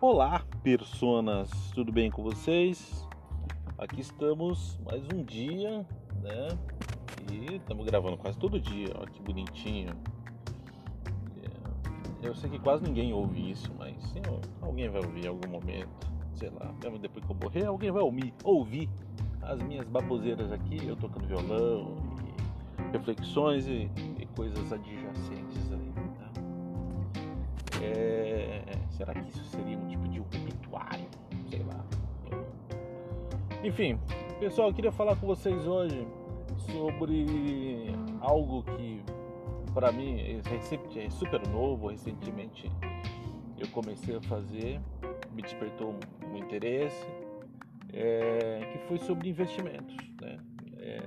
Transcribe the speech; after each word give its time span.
Olá, 0.00 0.44
personas, 0.62 1.50
tudo 1.74 1.90
bem 1.90 2.08
com 2.08 2.22
vocês? 2.22 3.04
Aqui 3.76 4.00
estamos 4.00 4.78
mais 4.84 5.02
um 5.12 5.24
dia, 5.24 5.84
né? 6.22 6.48
E 7.32 7.56
estamos 7.56 7.84
gravando 7.84 8.16
quase 8.16 8.38
todo 8.38 8.60
dia, 8.60 8.94
olha 8.96 9.10
que 9.10 9.20
bonitinho. 9.20 9.90
É, 11.42 12.28
eu 12.28 12.32
sei 12.32 12.48
que 12.48 12.60
quase 12.60 12.84
ninguém 12.84 13.12
ouve 13.12 13.50
isso, 13.50 13.74
mas 13.76 14.00
sim, 14.04 14.22
alguém 14.62 14.88
vai 14.88 15.02
ouvir 15.02 15.24
em 15.24 15.28
algum 15.28 15.48
momento, 15.48 16.08
sei 16.36 16.50
lá, 16.50 16.72
mesmo 16.80 17.00
depois 17.00 17.24
que 17.24 17.32
eu 17.32 17.36
morrer, 17.42 17.66
alguém 17.66 17.90
vai 17.90 18.02
ouvir, 18.02 18.32
ouvir 18.44 18.88
as 19.42 19.60
minhas 19.64 19.88
baboseiras 19.88 20.52
aqui, 20.52 20.78
eu 20.86 20.94
tocando 20.94 21.26
violão, 21.26 21.96
e 22.84 22.96
reflexões 22.96 23.66
e, 23.66 23.90
e 24.16 24.26
coisas 24.36 24.72
adjacentes 24.72 25.72
aí. 25.72 25.78
Né? 25.78 26.18
É, 27.82 28.62
será 28.90 29.14
que 29.14 29.28
isso 29.28 29.44
seria 29.44 29.78
um 29.78 29.87
Enfim, 33.64 33.98
pessoal, 34.38 34.68
eu 34.68 34.74
queria 34.74 34.92
falar 34.92 35.16
com 35.16 35.26
vocês 35.26 35.66
hoje 35.66 36.06
sobre 36.70 37.92
algo 38.20 38.62
que 38.62 39.02
para 39.74 39.90
mim 39.90 40.40
é 40.96 41.10
super 41.10 41.44
novo, 41.48 41.88
recentemente 41.88 42.70
eu 43.58 43.66
comecei 43.68 44.14
a 44.16 44.20
fazer, 44.22 44.80
me 45.32 45.42
despertou 45.42 45.96
um 46.30 46.36
interesse, 46.36 47.04
é, 47.92 48.60
que 48.72 48.78
foi 48.86 48.98
sobre 48.98 49.28
investimentos. 49.28 49.96
Né? 50.20 50.38
É, 50.78 51.02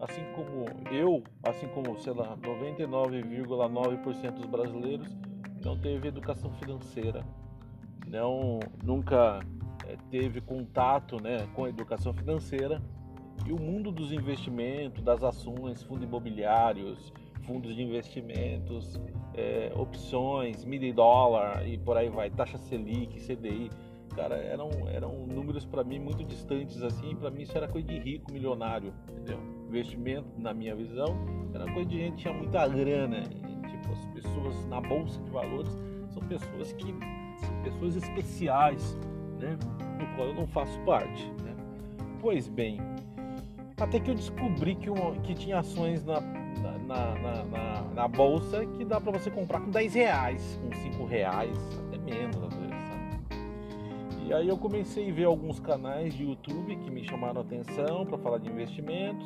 assim 0.00 0.22
como 0.34 0.66
eu, 0.90 1.22
assim 1.44 1.68
como, 1.68 1.96
sei 2.00 2.14
lá, 2.14 2.36
99,9% 2.38 4.32
dos 4.32 4.46
brasileiros 4.46 5.16
não 5.64 5.78
teve 5.78 6.08
educação 6.08 6.50
financeira, 6.54 7.24
não 8.08 8.58
nunca 8.82 9.38
é, 9.38 9.55
teve 10.10 10.40
contato 10.40 11.20
né, 11.22 11.46
com 11.54 11.64
a 11.64 11.68
educação 11.68 12.12
financeira 12.12 12.82
e 13.44 13.52
o 13.52 13.60
mundo 13.60 13.92
dos 13.92 14.12
investimentos, 14.12 15.02
das 15.02 15.22
ações, 15.22 15.82
fundos 15.82 16.04
imobiliários, 16.04 17.12
fundos 17.42 17.74
de 17.74 17.82
investimentos, 17.82 18.98
é, 19.34 19.72
opções, 19.76 20.64
milha 20.64 20.92
dólar 20.92 21.66
e 21.66 21.78
por 21.78 21.96
aí 21.96 22.08
vai, 22.08 22.30
taxa 22.30 22.58
Selic, 22.58 23.20
CDI, 23.20 23.70
cara, 24.14 24.36
eram, 24.36 24.70
eram 24.88 25.26
números 25.26 25.64
para 25.64 25.84
mim 25.84 25.98
muito 25.98 26.24
distantes 26.24 26.82
assim, 26.82 27.14
para 27.14 27.30
mim 27.30 27.42
isso 27.42 27.56
era 27.56 27.68
coisa 27.68 27.86
de 27.86 27.98
rico, 27.98 28.32
milionário, 28.32 28.92
entendeu? 29.10 29.38
Investimento, 29.68 30.28
na 30.38 30.54
minha 30.54 30.74
visão, 30.74 31.16
era 31.54 31.70
coisa 31.72 31.88
de 31.88 31.98
gente 31.98 32.16
que 32.16 32.22
tinha 32.22 32.34
muita 32.34 32.66
grana, 32.66 33.18
e, 33.18 33.68
tipo, 33.68 33.92
as 33.92 34.06
pessoas 34.06 34.66
na 34.66 34.80
bolsa 34.80 35.22
de 35.22 35.30
valores 35.30 35.70
são 36.08 36.22
pessoas 36.22 36.72
que 36.72 36.94
são 37.36 37.62
pessoas 37.62 37.96
especiais, 37.96 38.98
né? 39.36 39.56
Do 39.98 40.16
qual 40.16 40.28
eu 40.28 40.34
não 40.34 40.46
faço 40.46 40.78
parte, 40.80 41.24
né? 41.42 41.54
Pois 42.20 42.48
bem, 42.48 42.80
até 43.78 44.00
que 44.00 44.10
eu 44.10 44.14
descobri 44.14 44.74
que, 44.74 44.90
uma, 44.90 45.12
que 45.20 45.34
tinha 45.34 45.58
ações 45.58 46.04
na, 46.04 46.20
na, 46.20 47.14
na, 47.14 47.44
na, 47.44 47.82
na 47.94 48.08
bolsa 48.08 48.64
que 48.64 48.84
dá 48.84 49.00
para 49.00 49.12
você 49.12 49.30
comprar 49.30 49.60
com 49.60 49.70
10 49.70 49.94
reais, 49.94 50.60
com 50.62 50.74
5 50.74 51.04
reais, 51.04 51.58
até 51.86 51.98
menos 51.98 52.36
às 52.42 52.54
vezes. 52.54 52.66
E 54.26 54.32
aí 54.34 54.48
eu 54.48 54.58
comecei 54.58 55.08
a 55.08 55.14
ver 55.14 55.24
alguns 55.24 55.60
canais 55.60 56.12
de 56.12 56.24
YouTube 56.24 56.74
que 56.74 56.90
me 56.90 57.04
chamaram 57.04 57.42
a 57.42 57.44
atenção 57.44 58.04
para 58.04 58.18
falar 58.18 58.38
de 58.38 58.50
investimentos. 58.50 59.24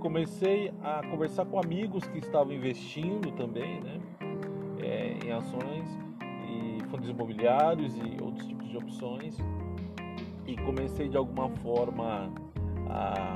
Comecei 0.00 0.70
a 0.82 1.02
conversar 1.08 1.46
com 1.46 1.58
amigos 1.58 2.06
que 2.06 2.18
estavam 2.18 2.52
investindo 2.52 3.32
também, 3.32 3.80
né, 3.80 3.98
é, 4.82 5.18
em 5.24 5.32
ações 5.32 5.73
fundos 6.94 7.08
imobiliários 7.08 7.96
e 7.96 8.22
outros 8.22 8.46
tipos 8.46 8.68
de 8.68 8.76
opções. 8.76 9.36
E 10.46 10.56
comecei 10.56 11.08
de 11.08 11.16
alguma 11.16 11.48
forma 11.56 12.32
a, 12.88 13.34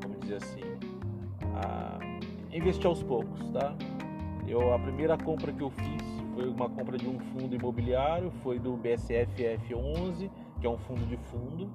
como 0.00 0.14
dizer 0.20 0.36
assim, 0.36 0.60
a 1.56 1.98
investir 2.54 2.86
aos 2.86 3.02
poucos, 3.02 3.50
tá? 3.50 3.74
Eu 4.46 4.72
a 4.72 4.78
primeira 4.78 5.16
compra 5.16 5.52
que 5.52 5.62
eu 5.62 5.70
fiz 5.70 6.02
foi 6.34 6.48
uma 6.48 6.68
compra 6.68 6.96
de 6.96 7.08
um 7.08 7.18
fundo 7.18 7.54
imobiliário, 7.54 8.30
foi 8.42 8.58
do 8.58 8.76
BSF 8.76 9.74
11 9.74 10.30
que 10.60 10.66
é 10.66 10.70
um 10.70 10.78
fundo 10.78 11.04
de 11.06 11.16
fundo. 11.16 11.68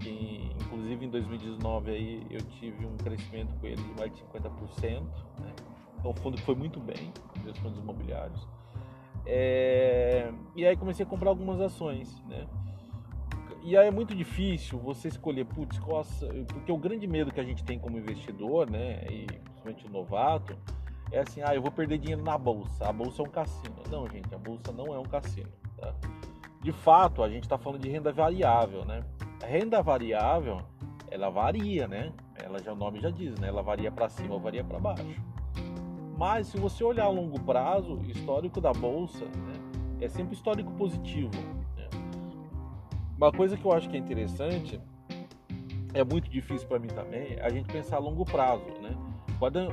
E, 0.00 0.52
inclusive 0.62 1.04
em 1.04 1.10
2019 1.10 1.90
aí 1.90 2.26
eu 2.30 2.40
tive 2.40 2.86
um 2.86 2.96
crescimento 2.96 3.52
com 3.60 3.66
ele 3.66 3.82
de 3.82 3.98
mais 3.98 4.12
de 4.14 4.22
50%. 4.22 5.02
Né? 5.40 5.52
É 6.02 6.08
um 6.08 6.14
fundo 6.14 6.36
que 6.36 6.44
foi 6.44 6.54
muito 6.54 6.78
bem, 6.78 7.12
dos 7.44 7.58
fundos 7.58 7.78
imobiliários. 7.78 8.57
É... 9.30 10.32
E 10.56 10.66
aí 10.66 10.74
comecei 10.76 11.04
a 11.04 11.08
comprar 11.08 11.28
algumas 11.28 11.60
ações, 11.60 12.22
né? 12.26 12.46
E 13.62 13.76
aí 13.76 13.86
é 13.86 13.90
muito 13.90 14.14
difícil 14.14 14.78
você 14.78 15.08
escolher, 15.08 15.44
putz, 15.44 15.78
porque 16.48 16.72
o 16.72 16.78
grande 16.78 17.06
medo 17.06 17.30
que 17.30 17.38
a 17.38 17.44
gente 17.44 17.62
tem 17.62 17.78
como 17.78 17.98
investidor, 17.98 18.70
né, 18.70 19.04
e 19.10 19.26
principalmente 19.26 19.86
o 19.86 19.90
novato, 19.90 20.56
é 21.12 21.20
assim, 21.20 21.42
ah, 21.42 21.54
eu 21.54 21.60
vou 21.60 21.70
perder 21.70 21.98
dinheiro 21.98 22.22
na 22.22 22.38
bolsa. 22.38 22.88
A 22.88 22.92
bolsa 22.92 23.20
é 23.20 23.26
um 23.26 23.30
cassino. 23.30 23.76
Não, 23.90 24.08
gente, 24.08 24.34
a 24.34 24.38
bolsa 24.38 24.72
não 24.72 24.94
é 24.94 24.98
um 24.98 25.04
cassino. 25.04 25.50
Tá? 25.76 25.94
De 26.62 26.72
fato, 26.72 27.22
a 27.22 27.28
gente 27.28 27.42
está 27.42 27.58
falando 27.58 27.82
de 27.82 27.90
renda 27.90 28.10
variável, 28.10 28.84
né? 28.84 29.04
A 29.42 29.46
renda 29.46 29.82
variável, 29.82 30.62
ela 31.10 31.28
varia, 31.28 31.86
né? 31.86 32.12
Ela 32.36 32.62
já 32.62 32.72
o 32.72 32.76
nome 32.76 33.00
já 33.00 33.10
diz, 33.10 33.38
né? 33.38 33.48
Ela 33.48 33.62
varia 33.62 33.90
para 33.90 34.08
cima 34.08 34.38
varia 34.38 34.64
para 34.64 34.78
baixo. 34.78 35.22
Mas 36.18 36.48
se 36.48 36.58
você 36.58 36.82
olhar 36.82 37.04
a 37.04 37.10
longo 37.10 37.40
prazo, 37.40 38.00
histórico 38.08 38.60
da 38.60 38.72
bolsa, 38.72 39.24
né, 39.24 39.52
é 40.00 40.08
sempre 40.08 40.34
histórico 40.34 40.72
positivo. 40.72 41.30
Né? 41.76 41.88
Uma 43.16 43.30
coisa 43.30 43.56
que 43.56 43.64
eu 43.64 43.72
acho 43.72 43.88
que 43.88 43.96
é 43.96 44.00
interessante, 44.00 44.80
é 45.94 46.02
muito 46.02 46.28
difícil 46.28 46.66
para 46.66 46.80
mim 46.80 46.88
também, 46.88 47.38
a 47.40 47.48
gente 47.50 47.72
pensar 47.72 47.96
a 47.96 48.00
longo 48.00 48.24
prazo, 48.24 48.66
né? 48.80 48.90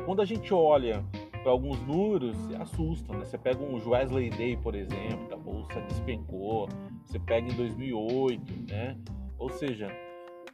Quando, 0.05 0.21
a 0.21 0.25
gente 0.25 0.53
olha 0.53 1.03
para 1.41 1.51
alguns 1.51 1.79
números, 1.81 2.37
assustam, 2.59 3.17
né? 3.17 3.25
Você 3.25 3.39
pega 3.39 3.63
um 3.63 3.89
Wesley 3.89 4.29
Day, 4.29 4.55
por 4.55 4.75
exemplo, 4.75 5.33
a 5.33 5.37
bolsa 5.37 5.81
despencou, 5.81 6.69
você 7.03 7.17
pega 7.17 7.51
em 7.51 7.55
2008, 7.55 8.71
né? 8.71 8.95
Ou 9.39 9.49
seja, 9.49 9.87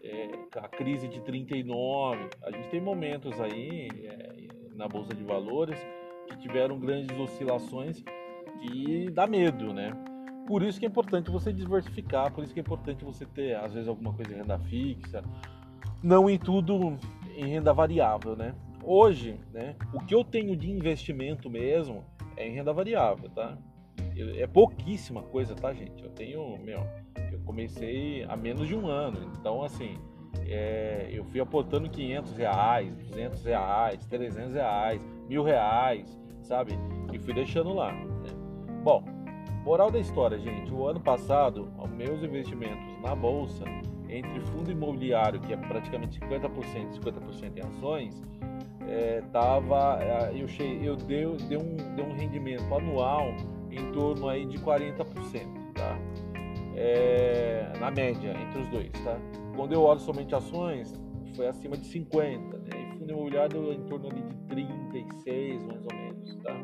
é, 0.01 0.29
a 0.55 0.69
crise 0.69 1.09
de 1.09 1.19
39, 1.21 2.29
a 2.43 2.51
gente 2.51 2.69
tem 2.69 2.79
momentos 2.79 3.39
aí 3.41 3.89
é, 4.05 4.50
na 4.75 4.87
bolsa 4.87 5.13
de 5.13 5.23
valores 5.23 5.77
que 6.27 6.37
tiveram 6.37 6.79
grandes 6.79 7.17
oscilações 7.17 8.03
que 8.61 9.09
dá 9.11 9.27
medo, 9.27 9.73
né? 9.73 9.91
Por 10.47 10.63
isso 10.63 10.79
que 10.79 10.85
é 10.85 10.89
importante 10.89 11.29
você 11.29 11.53
diversificar, 11.53 12.31
por 12.31 12.43
isso 12.43 12.53
que 12.53 12.59
é 12.59 12.63
importante 12.63 13.03
você 13.03 13.25
ter 13.25 13.55
às 13.55 13.73
vezes 13.73 13.87
alguma 13.87 14.13
coisa 14.13 14.33
em 14.33 14.37
renda 14.37 14.59
fixa, 14.59 15.23
não 16.01 16.29
em 16.29 16.37
tudo 16.37 16.97
em 17.35 17.45
renda 17.45 17.73
variável, 17.73 18.35
né? 18.35 18.53
Hoje, 18.83 19.39
né, 19.53 19.75
o 19.93 19.99
que 19.99 20.13
eu 20.13 20.23
tenho 20.23 20.55
de 20.55 20.69
investimento 20.71 21.49
mesmo 21.49 22.03
é 22.35 22.47
em 22.47 22.53
renda 22.53 22.73
variável, 22.73 23.29
tá? 23.29 23.57
É 24.37 24.47
pouquíssima 24.47 25.21
coisa, 25.21 25.55
tá, 25.55 25.73
gente? 25.73 26.03
Eu 26.03 26.09
tenho, 26.09 26.57
meu, 26.57 26.81
eu 27.31 27.39
comecei 27.45 28.23
há 28.23 28.35
menos 28.35 28.67
de 28.67 28.75
um 28.75 28.87
ano, 28.87 29.31
então 29.39 29.63
assim, 29.63 29.97
é, 30.45 31.09
eu 31.11 31.23
fui 31.25 31.39
aportando 31.39 31.89
500 31.89 32.37
reais, 32.37 32.93
200 33.09 33.43
reais, 33.43 34.05
300 34.05 34.53
reais, 34.53 35.07
mil 35.27 35.43
reais, 35.43 36.19
sabe? 36.41 36.77
E 37.11 37.19
fui 37.19 37.33
deixando 37.33 37.73
lá. 37.73 37.91
Né? 37.91 38.05
Bom, 38.83 39.03
moral 39.63 39.91
da 39.91 39.99
história, 39.99 40.37
gente. 40.39 40.73
O 40.73 40.87
ano 40.87 40.99
passado, 40.99 41.71
meus 41.95 42.23
investimentos 42.23 43.01
na 43.01 43.15
bolsa, 43.15 43.63
entre 44.09 44.39
fundo 44.41 44.71
imobiliário, 44.71 45.39
que 45.39 45.53
é 45.53 45.57
praticamente 45.57 46.19
50% 46.19 46.49
e 46.91 46.99
50% 46.99 47.57
em 47.57 47.61
ações, 47.61 48.21
é, 48.87 49.21
tava, 49.31 49.99
é, 50.01 50.31
eu, 50.35 50.47
cheguei, 50.47 50.87
eu 50.87 50.95
dei, 50.95 51.25
dei, 51.47 51.57
um, 51.57 51.75
dei 51.95 52.05
um 52.05 52.13
rendimento 52.13 52.73
anual 52.73 53.33
em 53.69 53.91
torno 53.91 54.27
aí 54.27 54.45
de 54.45 54.57
40%, 54.57 55.05
tá? 55.73 55.97
É, 56.75 57.71
na 57.79 57.91
média, 57.91 58.31
entre 58.31 58.61
os 58.61 58.67
dois, 58.69 58.91
tá? 59.03 59.17
Quando 59.55 59.73
eu 59.73 59.81
olho 59.81 59.99
somente 59.99 60.33
ações, 60.33 60.93
foi 61.35 61.47
acima 61.47 61.77
de 61.77 61.85
50, 61.85 62.57
né? 62.57 62.93
E 62.93 62.97
fundo 62.97 63.11
imobiliário 63.11 63.73
em 63.73 63.83
torno 63.83 64.09
ali 64.09 64.21
de 64.21 64.35
36, 64.47 65.63
mais 65.63 65.85
ou 65.85 65.93
menos, 65.93 66.35
tá? 66.37 66.57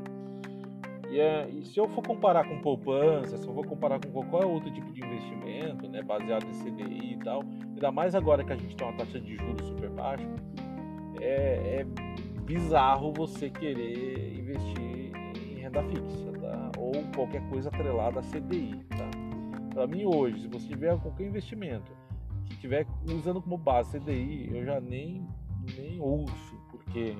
E, 1.10 1.20
é, 1.20 1.50
e 1.50 1.66
se 1.66 1.80
eu 1.80 1.88
for 1.90 2.06
comparar 2.06 2.48
com 2.48 2.60
poupança, 2.60 3.38
se 3.38 3.48
eu 3.48 3.54
for 3.54 3.66
comparar 3.66 4.00
com 4.00 4.12
qualquer 4.12 4.46
outro 4.46 4.72
tipo 4.72 4.92
de 4.92 5.04
investimento, 5.04 5.88
né, 5.88 6.02
baseado 6.02 6.46
em 6.46 6.52
CDI 6.52 7.14
e 7.14 7.20
tal, 7.20 7.44
ainda 7.64 7.92
mais 7.92 8.14
agora 8.14 8.44
que 8.44 8.52
a 8.52 8.58
gente 8.58 8.76
tem 8.76 8.86
uma 8.86 8.98
taxa 8.98 9.20
de 9.20 9.36
juros 9.36 9.66
super 9.68 9.90
baixa, 9.90 10.28
é, 11.22 11.80
é 11.80 11.86
bizarro 12.42 13.14
você 13.14 13.50
querer 13.50 14.38
investir 14.38 15.12
em 15.50 15.60
renda 15.60 15.82
fixa, 15.84 16.32
tá? 16.42 16.72
Ou 16.78 16.92
qualquer 17.16 17.42
coisa 17.50 17.70
atrelada 17.70 18.20
a 18.20 18.24
CDI, 18.24 18.84
tá? 18.90 19.10
Para 19.74 19.88
mim 19.88 20.06
hoje, 20.06 20.42
se 20.42 20.48
você 20.48 20.68
tiver 20.68 20.98
qualquer 21.00 21.28
investimento 21.28 21.92
que 22.60 22.68
estiver 22.68 22.88
usando 23.14 23.42
como 23.42 23.58
base 23.58 24.00
CDI, 24.00 24.50
eu 24.52 24.66
já 24.66 24.80
nem 24.80 25.28
nem 25.76 26.00
ouço, 26.00 26.56
porque 26.70 27.18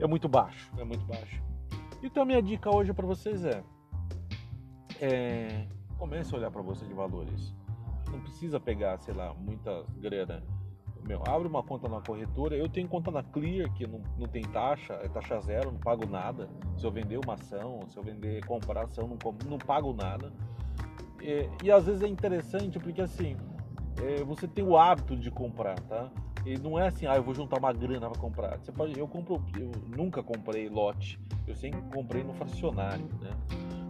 é 0.00 0.06
muito 0.06 0.28
baixo, 0.28 0.70
é 0.78 0.84
muito 0.84 1.04
baixo. 1.06 1.40
Então 2.02 2.22
a 2.22 2.26
minha 2.26 2.42
dica 2.42 2.74
hoje 2.74 2.92
para 2.92 3.06
vocês 3.06 3.44
é, 3.44 3.62
é 5.00 5.66
Comece 5.98 6.34
a 6.34 6.38
olhar 6.38 6.50
para 6.50 6.62
bolsa 6.62 6.84
de 6.84 6.92
valores. 6.92 7.54
Não 8.10 8.20
precisa 8.20 8.60
pegar, 8.60 8.98
sei 8.98 9.14
lá, 9.14 9.32
muita 9.34 9.84
grana. 9.98 10.42
Meu, 11.06 11.22
abre 11.26 11.46
uma 11.46 11.62
conta 11.62 11.88
na 11.88 12.00
corretora. 12.00 12.56
Eu 12.56 12.68
tenho 12.68 12.88
conta 12.88 13.10
na 13.10 13.22
Clear, 13.22 13.72
que 13.74 13.86
não, 13.86 14.02
não 14.18 14.26
tem 14.26 14.42
taxa, 14.42 14.94
é 14.94 15.08
taxa 15.08 15.40
zero, 15.40 15.70
não 15.70 15.78
pago 15.78 16.06
nada. 16.06 16.48
Se 16.76 16.84
eu 16.84 16.90
vender 16.90 17.18
uma 17.24 17.34
ação, 17.34 17.80
se 17.88 17.96
eu 17.96 18.02
vender, 18.02 18.44
comprar 18.46 18.84
ação, 18.84 19.08
não, 19.08 19.16
não 19.48 19.58
pago 19.58 19.92
nada. 19.92 20.32
E, 21.22 21.48
e 21.62 21.70
às 21.70 21.86
vezes 21.86 22.02
é 22.02 22.08
interessante 22.08 22.78
porque 22.78 23.00
assim, 23.00 23.36
é, 24.02 24.24
você 24.24 24.46
tem 24.46 24.64
o 24.64 24.76
hábito 24.76 25.16
de 25.16 25.30
comprar, 25.30 25.78
tá? 25.80 26.10
E 26.44 26.58
não 26.58 26.78
é 26.78 26.88
assim, 26.88 27.06
ah, 27.06 27.16
eu 27.16 27.22
vou 27.22 27.34
juntar 27.34 27.58
uma 27.58 27.72
grana 27.72 28.10
para 28.10 28.20
comprar. 28.20 28.58
Você 28.58 28.70
pode, 28.70 28.98
eu 28.98 29.08
compro, 29.08 29.42
eu 29.58 29.70
nunca 29.96 30.22
comprei 30.22 30.68
lote. 30.68 31.18
Eu 31.46 31.54
sempre 31.54 31.80
comprei 31.92 32.22
no 32.22 32.34
fracionário, 32.34 33.06
né? 33.20 33.30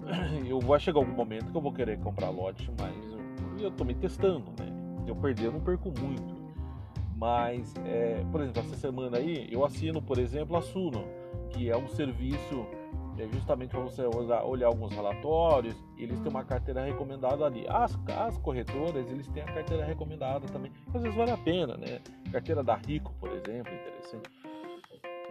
Eu 0.46 0.60
vai 0.60 0.78
chegar 0.78 0.98
algum 0.98 1.14
momento 1.14 1.50
que 1.50 1.56
eu 1.56 1.62
vou 1.62 1.72
querer 1.72 1.98
comprar 1.98 2.28
lote, 2.28 2.70
mas 2.78 2.94
eu, 3.10 3.64
eu 3.64 3.70
tô 3.70 3.84
me 3.84 3.94
testando, 3.94 4.52
né? 4.58 4.70
Eu 5.06 5.16
perder, 5.16 5.46
eu 5.46 5.52
não 5.52 5.60
perco 5.60 5.90
muito. 5.98 6.34
Mas, 7.16 7.72
é, 7.86 8.22
por 8.30 8.42
exemplo, 8.42 8.60
essa 8.60 8.76
semana 8.76 9.16
aí 9.16 9.48
eu 9.50 9.64
assino, 9.64 10.02
por 10.02 10.18
exemplo, 10.18 10.56
a 10.58 10.60
Suno, 10.60 11.06
que 11.50 11.70
é 11.70 11.76
um 11.76 11.88
serviço 11.88 12.66
é 13.18 13.28
justamente 13.28 13.70
para 13.70 13.80
você 13.80 14.02
olhar, 14.02 14.44
olhar, 14.44 14.66
alguns 14.66 14.92
relatórios, 14.92 15.74
eles 15.96 16.18
têm 16.20 16.30
uma 16.30 16.44
carteira 16.44 16.84
recomendada 16.84 17.44
ali. 17.44 17.64
As, 17.68 17.96
as 18.08 18.36
corretoras, 18.38 19.08
eles 19.10 19.28
têm 19.28 19.42
a 19.42 19.46
carteira 19.46 19.84
recomendada 19.84 20.46
também, 20.48 20.72
às 20.92 21.02
vezes 21.02 21.16
vale 21.16 21.30
a 21.30 21.36
pena, 21.36 21.76
né? 21.76 22.00
Carteira 22.32 22.62
da 22.62 22.74
Rico, 22.74 23.12
por 23.20 23.30
exemplo, 23.30 23.72
interessante. 23.72 24.28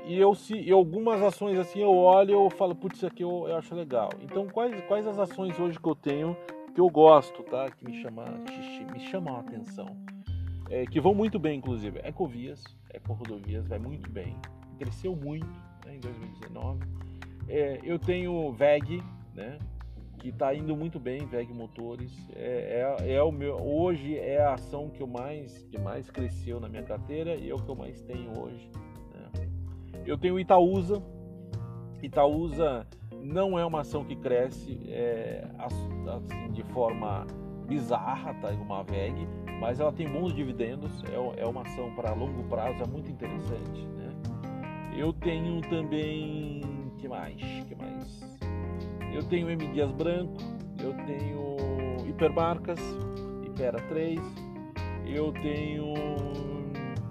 E 0.05 0.19
eu 0.19 0.35
se 0.35 0.53
e 0.55 0.71
algumas 0.71 1.21
ações 1.21 1.57
assim 1.57 1.79
eu 1.79 1.95
olho 1.95 2.31
eu 2.31 2.49
falo, 2.49 2.75
putz, 2.75 2.97
isso 2.97 3.07
aqui 3.07 3.23
eu, 3.23 3.47
eu, 3.47 3.55
acho 3.55 3.73
legal. 3.73 4.09
Então, 4.21 4.47
quais, 4.47 4.79
quais 4.85 5.07
as 5.07 5.17
ações 5.17 5.57
hoje 5.59 5.79
que 5.79 5.87
eu 5.87 5.95
tenho 5.95 6.35
que 6.73 6.81
eu 6.81 6.89
gosto, 6.89 7.43
tá? 7.43 7.69
Que 7.69 7.85
me 7.85 8.01
chama, 8.01 8.25
me 8.91 8.99
chamam 8.99 9.35
a 9.35 9.39
atenção. 9.39 9.95
É, 10.69 10.85
que 10.85 10.99
vão 10.99 11.13
muito 11.13 11.37
bem, 11.37 11.59
inclusive. 11.59 11.99
Ecovias, 12.03 12.63
Ecorodovias 12.93 13.67
vai 13.67 13.77
muito 13.77 14.09
bem. 14.09 14.35
Cresceu 14.79 15.15
muito 15.15 15.45
né, 15.85 15.95
em 15.95 15.99
2019 15.99 16.79
é, 17.47 17.79
eu 17.83 17.99
tenho 17.99 18.51
VEG, 18.51 19.03
né? 19.33 19.57
Que 20.19 20.29
está 20.29 20.53
indo 20.53 20.75
muito 20.75 20.99
bem, 20.99 21.25
VEG 21.25 21.53
Motores. 21.53 22.11
É, 22.35 22.95
é, 22.99 23.13
é, 23.13 23.23
o 23.23 23.31
meu, 23.31 23.55
hoje 23.55 24.17
é 24.17 24.41
a 24.41 24.53
ação 24.53 24.89
que 24.89 25.01
eu 25.01 25.07
mais, 25.07 25.63
que 25.63 25.77
mais 25.77 26.09
cresceu 26.09 26.59
na 26.59 26.69
minha 26.69 26.83
carteira 26.83 27.35
e 27.35 27.49
é 27.49 27.53
o 27.53 27.57
que 27.57 27.69
eu 27.69 27.75
mais 27.75 28.01
tenho 28.01 28.39
hoje. 28.39 28.71
Né? 29.13 29.49
Eu 30.05 30.17
tenho 30.17 30.39
Itaúsa. 30.39 31.03
Itaúsa 32.01 32.87
não 33.21 33.57
é 33.57 33.65
uma 33.65 33.81
ação 33.81 34.03
que 34.03 34.15
cresce 34.15 34.79
é, 34.87 35.47
assim, 35.59 36.51
de 36.51 36.63
forma 36.63 37.25
bizarra, 37.67 38.33
tá? 38.35 38.49
Uma 38.49 38.83
VEG, 38.83 39.27
mas 39.59 39.79
ela 39.79 39.91
tem 39.91 40.09
bons 40.09 40.33
dividendos. 40.33 41.03
É, 41.05 41.41
é 41.41 41.45
uma 41.45 41.61
ação 41.61 41.93
para 41.95 42.13
longo 42.13 42.43
prazo, 42.43 42.83
é 42.83 42.87
muito 42.87 43.09
interessante. 43.09 43.85
Né? 43.87 44.09
Eu 44.95 45.11
tenho 45.13 45.61
também 45.61 46.61
que 47.03 47.09
mais? 47.09 47.35
que 47.35 47.75
mais? 47.75 48.39
Eu 49.13 49.21
tenho 49.23 49.49
M 49.49 49.67
Dias 49.73 49.91
Branco, 49.91 50.37
eu 50.81 50.93
tenho 51.05 52.07
Hipermarcas, 52.07 52.79
Hipera 53.45 53.77
3, 53.89 54.19
eu 55.05 55.33
tenho. 55.33 55.93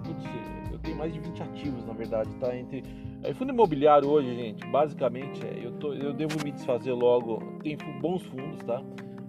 Putz, 0.03 0.25
eu 0.71 0.79
tenho 0.79 0.97
mais 0.97 1.13
de 1.13 1.19
20 1.19 1.43
ativos, 1.43 1.85
na 1.85 1.93
verdade, 1.93 2.29
tá? 2.39 2.57
Entre. 2.57 2.83
Aí, 3.23 3.35
fundo 3.35 3.53
imobiliário 3.53 4.09
hoje, 4.09 4.35
gente, 4.35 4.65
basicamente, 4.67 5.45
é, 5.45 5.63
eu, 5.63 5.71
tô, 5.73 5.93
eu 5.93 6.11
devo 6.11 6.43
me 6.43 6.51
desfazer 6.51 6.91
logo. 6.91 7.37
Tem 7.61 7.77
bons 8.01 8.23
fundos, 8.23 8.63
tá? 8.65 8.81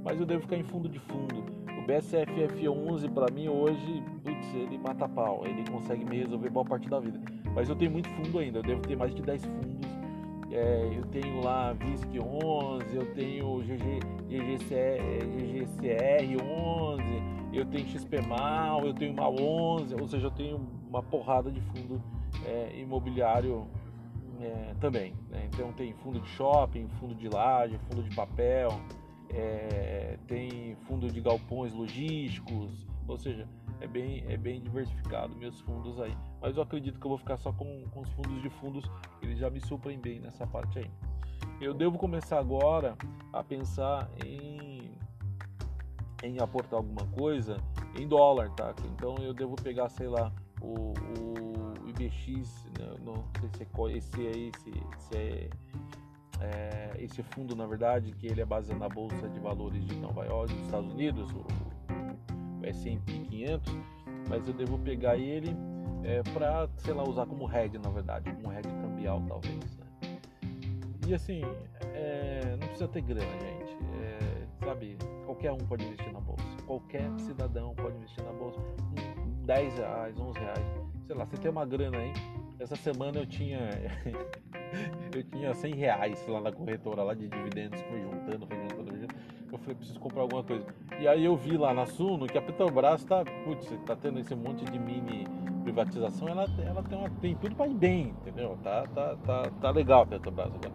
Mas 0.03 0.19
eu 0.19 0.25
devo 0.25 0.43
ficar 0.43 0.57
em 0.57 0.65
fundo 0.65 0.89
de 0.89 0.99
fundo. 0.99 1.45
O 1.79 1.87
BSFF11 1.87 3.13
para 3.13 3.31
mim 3.33 3.49
hoje, 3.49 4.03
putz, 4.25 4.55
ele 4.55 4.79
mata 4.79 5.07
pau, 5.07 5.43
ele 5.45 5.63
consegue 5.71 6.07
me 6.07 6.21
resolver 6.21 6.49
boa 6.49 6.65
parte 6.65 6.89
da 6.89 6.99
vida. 6.99 7.21
Mas 7.55 7.69
eu 7.69 7.77
tenho 7.77 7.91
muito 7.91 8.09
fundo 8.09 8.39
ainda, 8.39 8.61
eu 8.61 8.63
devo 8.63 8.81
ter 8.81 8.97
mais 8.97 9.15
de 9.15 9.21
10 9.21 9.45
fundos 9.45 9.94
é, 10.55 10.89
eu 10.97 11.05
tenho 11.07 11.43
lá 11.43 11.73
VISC 11.73 12.17
11, 12.17 12.95
eu 12.95 13.13
tenho 13.13 13.61
GG, 13.63 13.99
GGCR 14.29 16.41
11, 16.41 17.03
eu 17.53 17.67
tenho 17.67 17.89
XPMAL, 17.89 18.87
eu 18.87 18.95
tenho 18.95 19.13
uma 19.13 19.29
11, 19.29 19.97
ou 20.01 20.07
seja, 20.07 20.29
eu 20.29 20.31
tenho 20.31 20.65
uma 20.89 21.03
porrada 21.03 21.51
de 21.51 21.61
fundo 21.61 22.01
é, 22.47 22.73
imobiliário 22.79 23.67
é, 24.41 24.75
também. 24.81 25.13
Né? 25.29 25.49
Então 25.53 25.73
tem 25.73 25.93
fundo 25.95 26.21
de 26.21 26.29
shopping, 26.29 26.87
fundo 27.01 27.17
de 27.17 27.29
laje, 27.29 27.77
fundo 27.91 28.05
de 28.05 28.15
papel, 28.15 28.81
é, 29.31 30.17
tem 30.29 30.77
fundo 30.87 31.11
de 31.11 31.21
galpões 31.21 31.73
logísticos, 31.73 32.87
ou 33.09 33.19
seja, 33.19 33.49
é 33.85 33.87
bem, 33.87 34.25
é 34.29 34.37
bem 34.37 34.61
diversificado 34.61 35.37
meus 35.37 35.61
fundos 35.61 36.01
aí. 36.01 36.17
Mas 36.41 36.57
eu 36.57 36.63
acredito 36.63 36.99
que 36.99 37.07
eu 37.07 37.11
vou 37.11 37.19
ficar 37.19 37.37
só 37.37 37.53
com, 37.53 37.85
com 37.91 38.01
os 38.01 38.09
fundos 38.11 38.43
de 38.43 38.51
fundos, 38.51 38.91
eles 39.23 39.39
já 39.39 39.51
me 39.51 39.61
suprem 39.61 39.99
bem 39.99 40.21
nessa 40.21 40.47
parte 40.47 40.79
aí. 40.79 40.91
Eu 41.61 41.75
devo 41.75 41.99
começar 41.99 42.39
agora 42.39 42.97
a 43.33 43.45
pensar 43.45 44.11
em, 44.25 44.91
em 46.23 46.41
aportar 46.41 46.79
alguma 46.79 47.07
coisa 47.09 47.59
em 47.99 48.09
dólar, 48.09 48.51
tá? 48.51 48.75
Então 48.95 49.17
eu 49.19 49.35
devo 49.35 49.55
pegar, 49.55 49.89
sei 49.91 50.09
lá, 50.09 50.33
o, 50.61 50.95
o 51.19 51.89
IBX, 51.89 52.67
né? 52.79 52.95
não 53.05 53.25
sei 53.39 53.51
se 53.51 53.63
é 53.63 53.97
esse 53.97 54.27
é 54.27 54.31
esse, 54.31 54.73
se 54.99 55.17
é, 55.17 55.51
é, 56.41 56.95
esse 56.99 57.23
fundo 57.23 57.55
na 57.55 57.67
verdade 57.67 58.13
que 58.13 58.27
ele 58.27 58.41
é 58.41 58.45
baseado 58.45 58.79
na 58.79 58.89
bolsa 58.89 59.29
de 59.29 59.39
valores 59.39 59.85
de 59.87 59.95
Nova 59.97 60.25
York, 60.25 60.53
dos 60.55 60.65
Estados 60.65 60.93
Unidos, 60.93 61.31
o, 61.33 61.45
S&P 62.65 63.13
500, 63.31 63.73
mas 64.29 64.47
eu 64.47 64.55
devo 64.55 64.79
pegar 64.79 65.17
ele 65.17 65.57
é, 66.03 66.23
para, 66.33 66.69
sei 66.79 66.93
lá, 66.95 67.03
usar 67.03 67.27
como 67.27 67.47
head, 67.47 67.79
na 67.79 67.91
verdade, 67.91 68.33
como 68.33 68.49
head 68.49 68.69
cambial, 68.69 69.23
talvez. 69.27 69.77
Né? 69.77 70.19
E 71.07 71.15
assim, 71.15 71.43
é, 71.95 72.57
não 72.59 72.67
precisa 72.67 72.89
ter 72.89 73.01
grana, 73.03 73.31
gente. 73.41 73.77
É, 74.01 74.65
sabe, 74.65 74.97
qualquer 75.25 75.53
um 75.53 75.59
pode 75.59 75.85
investir 75.85 76.13
na 76.13 76.21
bolsa. 76.21 76.45
Qualquer 76.67 77.11
cidadão 77.19 77.75
pode 77.75 77.97
investir 77.97 78.25
na 78.25 78.33
bolsa. 78.33 78.61
10 79.45 79.79
reais, 79.79 80.19
11 80.19 80.39
reais. 80.39 80.67
Sei 81.07 81.17
lá, 81.17 81.25
você 81.27 81.37
tem 81.37 81.51
uma 81.51 81.67
grana 81.67 81.99
aí. 81.99 82.13
Essa 82.59 82.77
semana 82.77 83.19
eu 83.19 83.27
tinha 83.27 83.59
eu 85.15 85.23
tinha 85.25 85.55
100 85.55 85.75
reais 85.75 86.27
lá 86.27 86.41
na 86.41 86.53
corretora 86.53 87.03
lá 87.03 87.15
de 87.15 87.29
dividendos, 87.29 87.81
fui 87.83 88.01
juntando, 88.01 88.47
fui 88.47 88.57
juntando, 88.57 88.91
fui 88.91 89.01
juntando 89.01 89.15
eu 89.55 89.59
falei, 89.59 89.75
preciso 89.77 90.01
comprar 90.01 90.23
alguma 90.23 90.43
coisa. 90.43 90.67
E 90.99 91.09
aí 91.09 91.25
eu 91.25 91.37
vi 91.37 91.57
lá 91.57 91.73
na 91.73 91.87
Suno 91.87 92.27
que 92.27 92.37
a 92.37 92.43
Petrobras 92.43 93.05
tá, 93.05 93.25
putz, 93.45 93.73
tá 93.87 93.97
tendo 93.97 94.19
esse 94.19 94.35
monte 94.35 94.65
de 94.65 94.79
mini 94.79 95.27
privatização, 95.63 96.29
ela, 96.29 96.47
ela 96.59 96.83
tem, 96.83 96.99
uma, 96.99 97.09
tem 97.09 97.35
tudo 97.37 97.55
para 97.57 97.67
ir 97.67 97.75
bem, 97.75 98.15
entendeu? 98.21 98.59
Tá, 98.63 98.85
tá, 98.95 99.17
tá, 99.25 99.51
tá 99.61 99.71
legal 99.71 100.03
a 100.03 100.07
Petrobras 100.07 100.49
agora. 100.49 100.73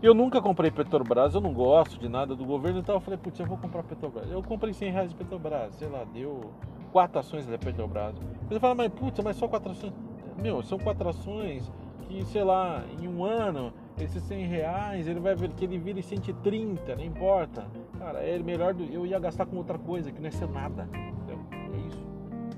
Eu 0.00 0.14
nunca 0.14 0.40
comprei 0.40 0.70
Petrobras, 0.70 1.34
eu 1.34 1.40
não 1.40 1.52
gosto 1.52 1.98
de 1.98 2.08
nada 2.08 2.34
do 2.34 2.44
governo, 2.44 2.78
então 2.78 2.94
eu 2.94 3.00
falei, 3.00 3.18
putz, 3.18 3.38
eu 3.38 3.46
vou 3.46 3.58
comprar 3.58 3.82
Petrobras. 3.82 4.30
Eu 4.30 4.42
comprei 4.42 4.72
100 4.72 4.92
reais 4.92 5.10
de 5.10 5.16
Petrobras, 5.16 5.74
sei 5.74 5.88
lá, 5.88 6.04
deu 6.04 6.52
quatro 6.92 7.18
ações 7.18 7.46
da 7.46 7.58
Petrobras. 7.58 8.14
Você 8.48 8.60
fala, 8.60 8.76
mas 8.76 8.92
putz, 8.92 9.22
mas 9.22 9.36
só 9.36 9.48
quatro 9.48 9.72
ações. 9.72 9.92
Meu, 10.40 10.62
são 10.62 10.78
quatro 10.78 11.08
ações 11.08 11.70
que, 12.08 12.24
sei 12.24 12.42
lá, 12.42 12.84
em 12.98 13.06
um 13.06 13.22
ano 13.22 13.72
esses 14.00 14.22
100 14.22 14.46
reais, 14.46 15.06
ele 15.06 15.20
vai 15.20 15.34
ver 15.34 15.50
que 15.50 15.64
ele 15.64 15.78
vira 15.78 16.00
130, 16.00 16.96
não 16.96 17.04
importa. 17.04 17.66
Cara, 17.98 18.20
é 18.20 18.38
melhor 18.38 18.74
eu 18.90 19.04
ia 19.04 19.18
gastar 19.18 19.46
com 19.46 19.56
outra 19.56 19.78
coisa, 19.78 20.10
que 20.10 20.20
não 20.20 20.28
é 20.28 20.30
ser 20.30 20.48
nada. 20.48 20.88
Entendeu? 20.92 21.38
É 21.52 21.88
isso. 21.88 22.06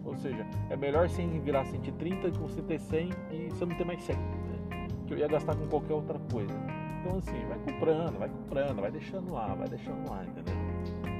Ou 0.05 0.17
seja, 0.17 0.47
é 0.69 0.77
melhor 0.77 1.09
100 1.09 1.41
virar 1.41 1.65
130 1.65 2.31
que 2.31 2.39
você 2.39 2.63
ter 2.63 2.79
100 2.79 3.11
e 3.33 3.49
você 3.51 3.65
não 3.65 3.77
ter 3.77 3.85
mais 3.85 4.03
100. 4.03 4.17
Né? 4.17 4.89
Que 5.07 5.15
eu 5.15 5.19
ia 5.19 5.29
gastar 5.29 5.57
com 5.57 5.67
qualquer 5.67 5.95
outra 5.95 6.19
coisa. 6.31 6.55
Então 7.01 7.19
assim, 7.19 7.47
vai 7.49 7.59
comprando, 7.59 8.19
vai 8.19 8.29
comprando, 8.29 8.81
vai 8.81 8.91
deixando 8.91 9.33
lá, 9.33 9.55
vai 9.55 9.69
deixando 9.69 10.11
lá, 10.11 10.23
entendeu? 10.25 10.55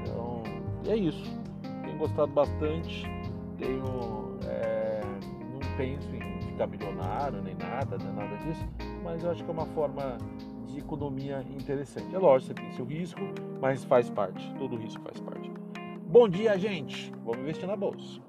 Então, 0.03 0.43
e 0.85 0.91
é 0.91 0.97
isso. 0.97 1.41
Tenho 1.83 1.99
gostado 1.99 2.33
bastante. 2.33 3.05
Tenho. 3.57 4.39
É, 4.47 5.01
não 5.53 5.77
penso 5.77 6.15
em 6.15 6.30
ficar 6.61 6.67
milionário 6.67 7.41
nem 7.43 7.55
nada, 7.55 7.97
nem 7.97 8.13
nada 8.13 8.37
disso 8.39 8.67
mas 9.03 9.25
eu 9.25 9.31
acho 9.31 9.43
que 9.43 9.51
é 9.51 9.53
uma 9.53 9.67
forma 9.67 10.19
de 10.67 10.79
economia 10.79 11.45
interessante. 11.51 12.15
É 12.15 12.19
lógico, 12.19 12.55
você 12.55 12.55
tem 12.55 12.73
seu 12.73 12.85
risco, 12.85 13.21
mas 13.61 13.83
faz 13.85 14.09
parte, 14.11 14.55
todo 14.55 14.77
risco 14.77 15.03
faz 15.03 15.19
parte. 15.21 15.51
Bom 16.07 16.29
dia, 16.29 16.57
gente! 16.59 17.11
Vamos 17.25 17.41
investir 17.41 17.67
na 17.67 17.77
bolsa. 17.77 18.21